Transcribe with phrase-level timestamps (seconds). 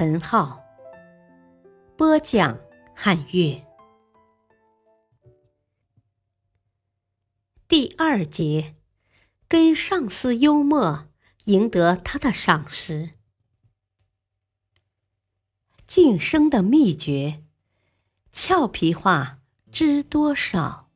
[0.00, 0.64] 陈浩，
[1.96, 2.56] 播讲
[2.94, 3.66] 汉乐。
[7.66, 8.76] 第二节，
[9.48, 11.08] 跟上司幽默，
[11.46, 13.14] 赢得他的赏识。
[15.84, 17.42] 晋升的秘诀，
[18.30, 19.40] 俏皮话
[19.72, 20.88] 知多少？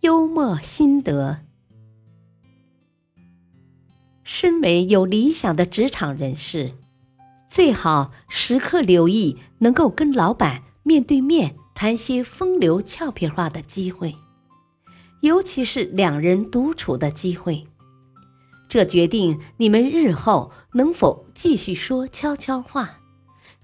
[0.00, 1.45] 幽默心得：
[4.28, 6.72] 身为有理想的职场人士，
[7.46, 14.16] 最好时刻留意能够跟老板面对面谈些风流俏皮话的机会，
[15.20, 17.68] 尤其是两人独处的机会。
[18.66, 22.98] 这决定你们日后能否继续说悄悄话，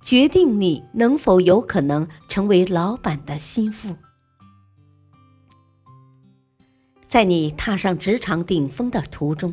[0.01, 3.97] 决定你能否有可能成为老板的心腹。
[7.09, 9.53] 在你踏上职场顶峰的途中，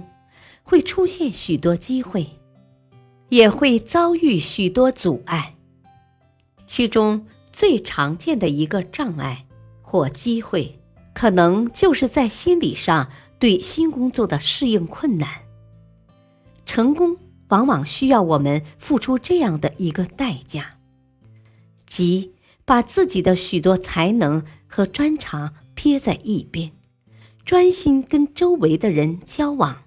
[0.70, 2.28] 会出现许多机会，
[3.30, 5.56] 也会遭遇许多阻碍。
[6.68, 9.48] 其中最常见的一个障碍
[9.82, 10.80] 或机会，
[11.12, 15.28] 可能就是在心理上对新工作的适应困难。
[16.68, 17.18] 成功
[17.48, 20.78] 往往需要我们付出这样的一个代价，
[21.88, 26.72] 即把自己的许多才能和专长撇在一边。
[27.44, 29.86] 专心跟周围的人交往，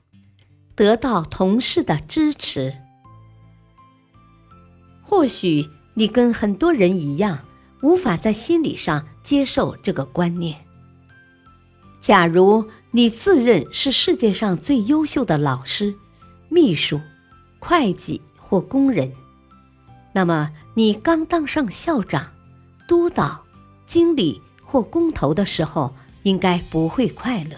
[0.83, 2.75] 得到同事的支持。
[5.01, 7.39] 或许你跟很多人一样，
[7.85, 10.67] 无法在心理上接受这个观念。
[12.01, 15.95] 假如你自认是世界上最优秀的老师、
[16.49, 17.01] 秘书、
[17.61, 19.13] 会计或工人，
[20.13, 22.33] 那么你刚当上校长、
[22.89, 23.45] 督导、
[23.87, 25.95] 经理或工头的时候。
[26.25, 27.57] 应该不会快乐。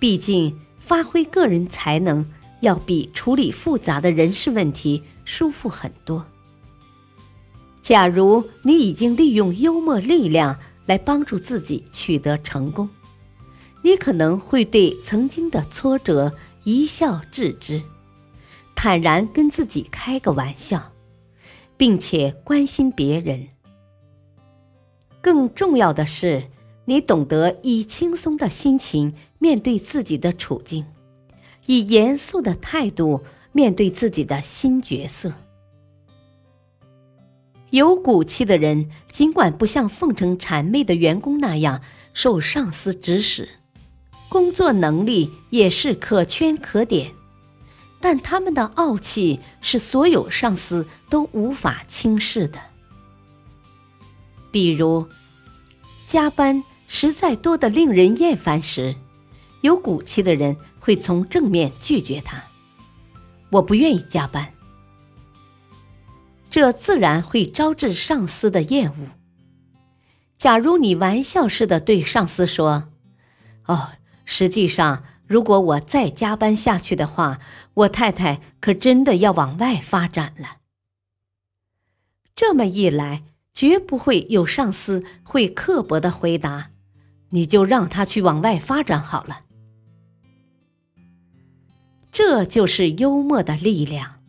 [0.00, 2.24] 毕竟，发挥个人才能
[2.60, 6.24] 要比处理复杂的人事问题舒服很多。
[7.82, 12.88] 假如你已经利用幽默力量来帮助自己取得成功，
[13.82, 16.32] 你可能会对曾经的挫折
[16.62, 17.82] 一笑置之，
[18.76, 20.92] 坦然跟自己开个玩笑，
[21.76, 23.48] 并且关心别人。
[25.20, 26.44] 更重要的是。
[26.88, 30.86] 你懂得以轻松的心情面对自己的处境，
[31.66, 35.32] 以严肃的态度面对自己的新角色。
[37.70, 41.82] 有骨气的人，尽管不像奉承谄媚的员工那样
[42.14, 43.48] 受上司指使，
[44.28, 47.10] 工作能力也是可圈可点，
[48.00, 52.60] 但他们的傲气是所有上司都无法轻视的。
[54.52, 55.08] 比如，
[56.06, 56.62] 加班。
[56.86, 58.94] 实在多得令人厌烦时，
[59.62, 62.42] 有骨气的人会从正面拒绝他
[63.50, 64.52] ：“我不愿意加班。”
[66.48, 69.08] 这自然会招致上司的厌恶。
[70.38, 72.90] 假如你玩笑似的对上司说
[73.66, 73.92] ：“哦，
[74.24, 77.40] 实际上，如果我再加班下去的话，
[77.74, 80.58] 我太太可真的要往外发展了。”
[82.34, 86.70] 这么一来，绝不会有上司会刻薄的回答。
[87.30, 89.40] 你就让他去往外发展好了，
[92.12, 94.20] 这就是幽默的力量，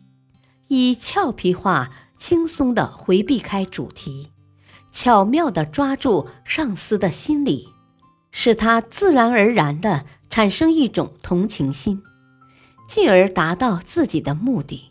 [0.66, 4.32] 以俏皮话轻松的回避开主题，
[4.90, 7.68] 巧妙的抓住上司的心理，
[8.30, 12.02] 使他自然而然的产生一种同情心，
[12.88, 14.90] 进而达到自己的目的。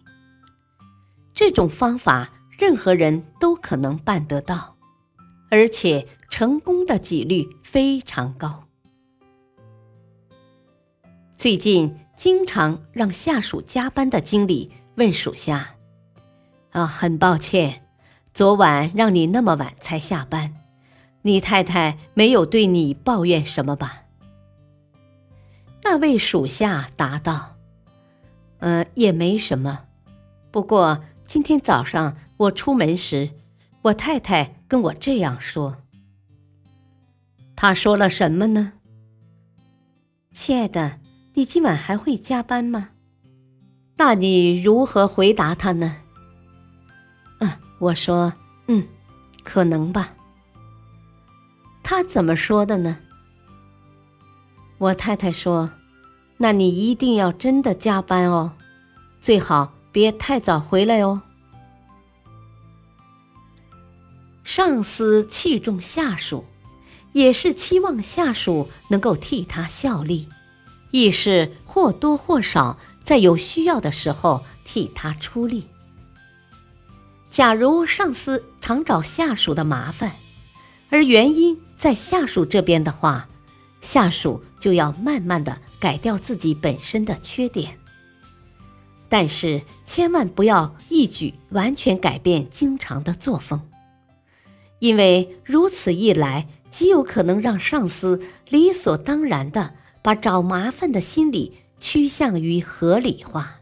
[1.33, 4.75] 这种方法，任何人都可能办得到。
[5.49, 8.65] 而且成功的几率非常高。
[11.35, 15.77] 最近经常让下属加班的经理问属下
[16.69, 17.87] ：“啊，很抱歉，
[18.35, 20.53] 昨晚让你那么晚才下班，
[21.23, 24.03] 你太太没有对你抱怨什么吧？”
[25.81, 27.55] 那位属下答道
[28.61, 29.85] ：“嗯，也没什么。
[30.51, 33.31] 不过今天早上我出门时。”
[33.83, 35.77] 我太太跟我这样说。
[37.59, 38.73] 他说了什么呢？
[40.31, 40.99] 亲爱的，
[41.33, 42.89] 你今晚还会加班吗？
[43.95, 45.95] 那你如何回答他呢？
[47.39, 47.49] 嗯，
[47.79, 48.31] 我说，
[48.67, 48.87] 嗯，
[49.43, 50.13] 可能吧。
[51.81, 52.99] 他怎么说的呢？
[54.77, 55.71] 我太太说
[56.37, 58.53] ：“那你一定要真的加班哦，
[59.19, 61.23] 最好别太早回来哦。”
[64.45, 66.45] 上司器重下属，
[67.17, 70.29] 也是期望下属能够替他效力，
[70.91, 75.65] 亦是或多或少在有需要的时候替他出力。
[77.31, 80.11] 假如上司常找下属的麻烦，
[80.91, 83.27] 而原因在下属这边的话，
[83.81, 87.79] 下属就要慢慢的改掉自己本身的缺点，
[89.09, 93.67] 但是千万不要一举完全改变经常的作风，
[94.77, 103.61] 因为如此一来，极有可能让上司理所当然的把找麻烦的心理趋向于合理化。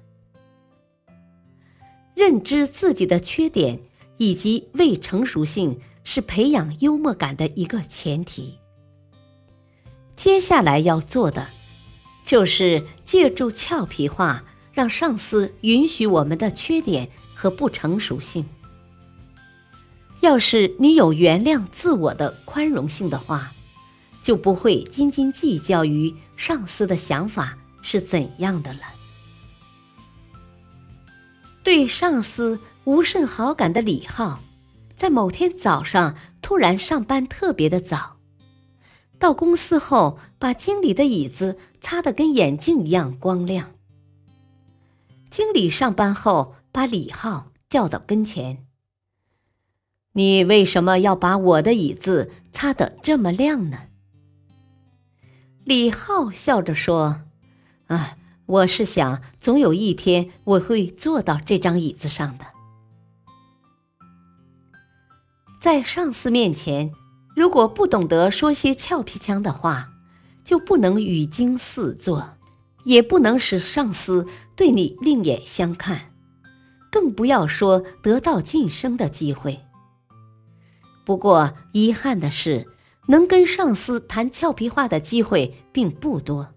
[2.13, 3.79] 认知自己的缺点
[4.17, 8.57] 以及未成熟性是培养幽默感的一个前提。
[10.15, 11.47] 接下来要做的，
[12.23, 18.45] 就是借助俏皮话，让上司允许我们的缺点和不成熟性。
[20.25, 23.51] 要是你有原谅自我的宽容性的话，
[24.23, 28.79] 就不会斤斤计较于上司的想法是怎样的了。
[31.61, 34.39] 对上司无甚好感的李浩，
[34.95, 38.17] 在某天早上突然上班特别的早。
[39.19, 43.73] 到公司后，把经理的椅子擦得跟眼镜一样光亮。
[45.29, 48.65] 经理上班后，把李浩叫到跟前
[50.15, 53.77] ：“你为什么要把我的椅子擦得这么亮呢？”
[55.63, 57.21] 李浩笑着说
[57.87, 62.45] ：“啊，我是想，总有一天我会坐到这张椅子上的。”
[65.61, 66.91] 在上司面前。
[67.35, 69.89] 如果不懂得说些俏皮腔的话，
[70.45, 72.37] 就不能语惊四座，
[72.85, 74.25] 也不能使上司
[74.55, 76.13] 对你另眼相看，
[76.89, 79.64] 更不要说得到晋升的机会。
[81.05, 82.67] 不过遗憾的是，
[83.07, 86.53] 能跟上司谈俏皮话的机会并不多，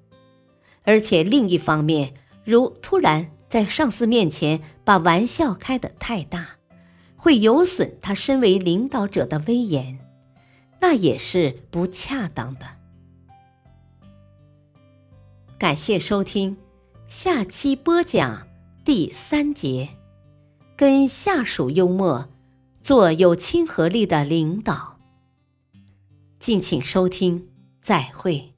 [0.83, 2.15] 而且另一方面，
[2.45, 6.57] 如突然在上司面前把玩笑开得太大，
[7.15, 9.99] 会有损他身为领导者的威严。
[10.81, 12.67] 那也是不恰当的。
[15.59, 16.57] 感谢收听，
[17.09, 18.47] 下期播讲
[18.85, 19.89] 第三节，
[20.77, 22.29] 跟下属幽默，
[22.89, 24.97] 做有亲和力的领导。
[26.39, 27.51] 敬请收听，
[27.83, 28.55] 再会。